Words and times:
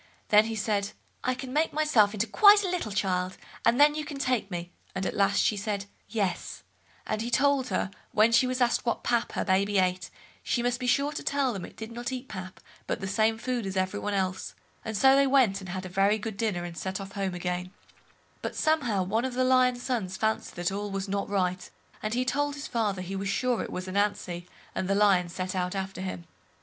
Then 0.29 0.45
he 0.45 0.55
said, 0.55 0.93
I 1.23 1.35
can 1.35 1.53
turn 1.53 1.67
myself 1.73 2.15
into 2.15 2.25
quite 2.25 2.63
a 2.63 2.67
little 2.69 2.91
child, 2.91 3.37
and 3.63 3.79
then 3.79 3.93
you 3.93 4.03
can 4.03 4.17
take 4.17 4.49
me, 4.49 4.71
and 4.95 5.05
at 5.05 5.15
last 5.15 5.39
she 5.39 5.55
said 5.55 5.85
"Yes"; 6.09 6.63
and 7.05 7.21
he 7.21 7.29
told 7.29 7.67
her, 7.67 7.91
when 8.11 8.31
she 8.31 8.47
was 8.47 8.61
asked 8.61 8.83
what 8.83 9.03
pap 9.03 9.33
her 9.33 9.45
baby 9.45 9.77
ate, 9.77 10.09
she 10.41 10.63
must 10.63 10.79
be 10.79 10.87
sure 10.87 11.11
to 11.11 11.21
tell 11.21 11.53
them 11.53 11.65
it 11.65 11.77
did 11.77 11.91
not 11.91 12.11
eat 12.11 12.27
pap, 12.27 12.59
but 12.87 12.99
the 12.99 13.05
same 13.07 13.37
food 13.37 13.63
as 13.67 13.77
every 13.77 13.99
one 13.99 14.15
else; 14.15 14.55
and 14.83 14.97
so 14.97 15.15
they 15.15 15.27
went, 15.27 15.59
and 15.61 15.69
had 15.69 15.85
a 15.85 15.89
very 15.89 16.17
good 16.17 16.35
dinner, 16.35 16.63
and 16.63 16.75
set 16.79 16.99
off 16.99 17.11
home 17.11 17.35
again—but 17.35 18.55
somehow 18.55 19.03
one 19.03 19.23
of 19.23 19.35
the 19.35 19.43
lion's 19.43 19.83
sons 19.83 20.17
fancied 20.17 20.55
that 20.55 20.71
all 20.71 20.89
was 20.89 21.07
not 21.07 21.29
right, 21.29 21.69
and 22.01 22.15
he 22.15 22.25
told 22.25 22.55
his 22.55 22.65
father 22.65 23.03
he 23.03 23.15
was 23.15 23.29
sure 23.29 23.61
it 23.61 23.71
was 23.71 23.87
Ananzi, 23.87 24.47
and 24.73 24.87
the 24.87 24.95
Lion 24.95 25.29
set 25.29 25.53
out 25.53 25.75
after 25.75 26.01
him. 26.01 26.25